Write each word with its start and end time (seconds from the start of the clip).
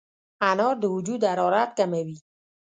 انار 0.49 0.75
د 0.81 0.83
وجود 0.95 1.21
حرارت 1.31 1.69
کموي. 1.77 2.17